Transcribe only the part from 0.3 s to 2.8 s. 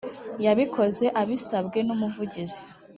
yabikoze abisabwe n’ umuvugizi.